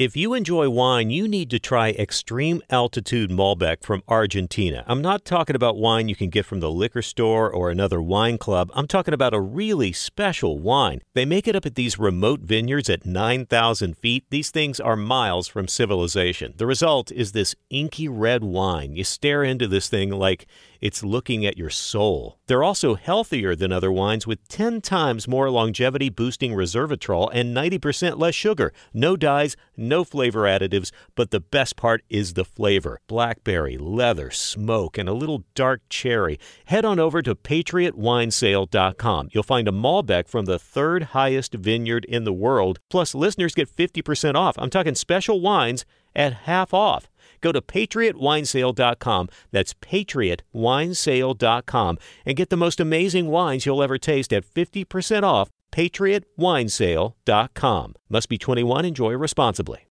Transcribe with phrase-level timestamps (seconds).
[0.00, 4.82] If you enjoy wine, you need to try Extreme Altitude Malbec from Argentina.
[4.86, 8.38] I'm not talking about wine you can get from the liquor store or another wine
[8.38, 8.70] club.
[8.72, 11.02] I'm talking about a really special wine.
[11.12, 14.24] They make it up at these remote vineyards at 9,000 feet.
[14.30, 16.54] These things are miles from civilization.
[16.56, 18.96] The result is this inky red wine.
[18.96, 20.46] You stare into this thing like
[20.80, 22.38] it's looking at your soul.
[22.46, 28.18] They're also healthier than other wines with 10 times more longevity boosting resveratrol and 90%
[28.18, 28.72] less sugar.
[28.94, 29.56] No dyes,
[30.04, 35.44] flavor additives, but the best part is the flavor blackberry, leather, smoke, and a little
[35.54, 36.38] dark cherry.
[36.66, 39.28] Head on over to patriotwinesale.com.
[39.32, 42.78] You'll find a Malbec from the third highest vineyard in the world.
[42.88, 44.56] Plus, listeners get 50% off.
[44.58, 47.08] I'm talking special wines at half off.
[47.40, 49.28] Go to patriotwinesale.com.
[49.50, 55.48] That's patriotwinesale.com and get the most amazing wines you'll ever taste at 50% off.
[55.70, 57.94] patriotwinesale.com.
[58.08, 58.84] Must be 21.
[58.84, 59.86] Enjoy responsibly.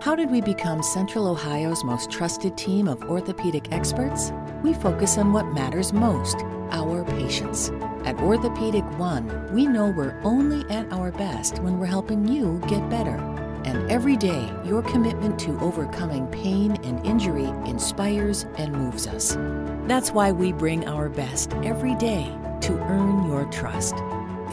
[0.00, 4.32] How did we become Central Ohio's most trusted team of orthopedic experts?
[4.62, 6.36] We focus on what matters most
[6.70, 7.70] our patients.
[8.04, 12.90] At Orthopedic One, we know we're only at our best when we're helping you get
[12.90, 13.16] better.
[13.64, 19.38] And every day, your commitment to overcoming pain and injury inspires and moves us.
[19.86, 22.24] That's why we bring our best every day
[22.60, 23.94] to earn your trust.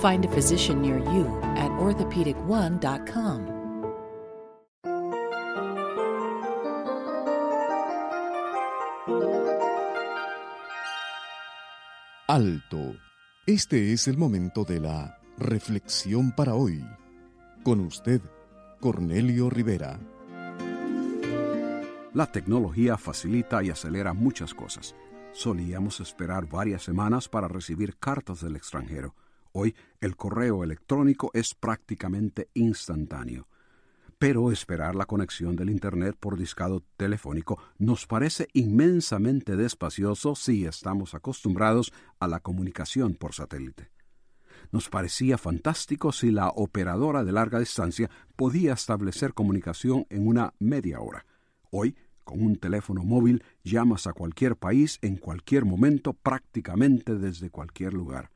[0.02, 3.62] Find a physician near you at orthopedic1.com.
[12.28, 12.96] Alto.
[13.46, 16.84] Este es el momento de la reflexión para hoy.
[17.64, 18.22] Con usted,
[18.80, 20.00] Cornelio Rivera.
[22.14, 24.96] La tecnología facilita y acelera muchas cosas.
[25.34, 29.14] Solíamos esperar varias semanas para recibir cartas del extranjero.
[29.54, 33.48] Hoy el correo electrónico es prácticamente instantáneo.
[34.18, 41.16] Pero esperar la conexión del Internet por discado telefónico nos parece inmensamente despacioso si estamos
[41.16, 43.90] acostumbrados a la comunicación por satélite.
[44.72, 51.02] Nos parecía fantástico si la operadora de larga distancia podía establecer comunicación en una media
[51.02, 51.26] hora.
[51.72, 57.94] Hoy, con un teléfono móvil, llamas a cualquier país en cualquier momento, prácticamente desde cualquier
[57.94, 58.30] lugar.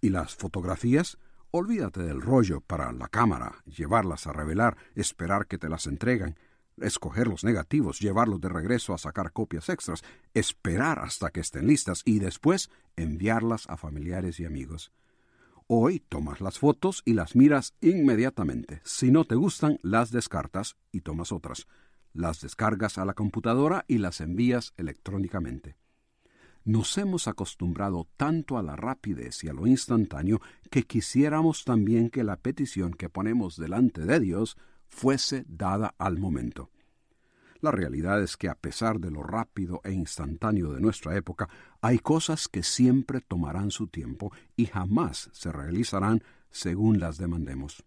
[0.00, 1.18] ¿Y las fotografías?
[1.50, 6.36] Olvídate del rollo para la cámara, llevarlas a revelar, esperar que te las entregan,
[6.76, 10.02] escoger los negativos, llevarlos de regreso a sacar copias extras,
[10.34, 14.92] esperar hasta que estén listas y después enviarlas a familiares y amigos.
[15.66, 18.80] Hoy tomas las fotos y las miras inmediatamente.
[18.84, 21.66] Si no te gustan, las descartas y tomas otras.
[22.12, 25.76] Las descargas a la computadora y las envías electrónicamente.
[26.68, 32.22] Nos hemos acostumbrado tanto a la rapidez y a lo instantáneo que quisiéramos también que
[32.22, 36.68] la petición que ponemos delante de Dios fuese dada al momento.
[37.62, 41.48] La realidad es que a pesar de lo rápido e instantáneo de nuestra época,
[41.80, 47.82] hay cosas que siempre tomarán su tiempo y jamás se realizarán según las demandemos.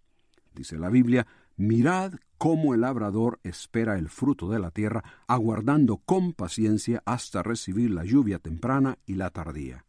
[0.56, 1.28] Dice la Biblia,
[1.62, 7.92] mirad cómo el labrador espera el fruto de la tierra, aguardando con paciencia hasta recibir
[7.92, 9.86] la lluvia temprana y la tardía.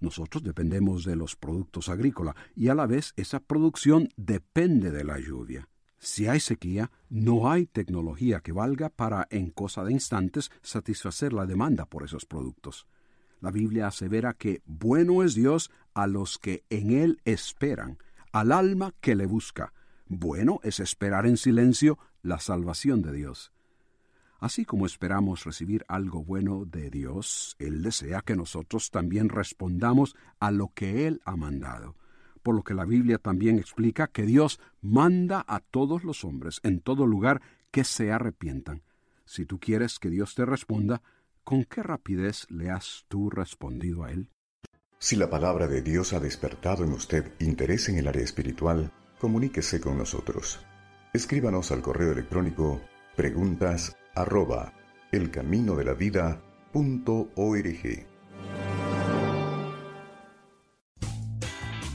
[0.00, 5.20] Nosotros dependemos de los productos agrícolas y a la vez esa producción depende de la
[5.20, 5.68] lluvia.
[6.00, 11.46] Si hay sequía, no hay tecnología que valga para, en cosa de instantes, satisfacer la
[11.46, 12.88] demanda por esos productos.
[13.40, 17.98] La Biblia asevera que bueno es Dios a los que en Él esperan,
[18.32, 19.72] al alma que le busca.
[20.08, 23.52] Bueno es esperar en silencio la salvación de Dios.
[24.40, 30.50] Así como esperamos recibir algo bueno de Dios, Él desea que nosotros también respondamos a
[30.50, 31.96] lo que Él ha mandado.
[32.42, 36.80] Por lo que la Biblia también explica que Dios manda a todos los hombres en
[36.80, 38.82] todo lugar que se arrepientan.
[39.26, 41.02] Si tú quieres que Dios te responda,
[41.44, 44.30] ¿con qué rapidez le has tú respondido a Él?
[44.98, 49.80] Si la palabra de Dios ha despertado en usted interés en el área espiritual, comuníquese
[49.80, 50.60] con nosotros.
[51.12, 52.80] Escríbanos al correo electrónico
[53.16, 54.72] preguntas arroba
[55.12, 58.06] elcaminodelavida.org.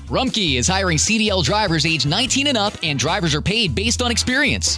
[0.10, 4.12] Rumkey is hiring CDL drivers age 19 and up, and drivers are paid based on
[4.12, 4.78] experience.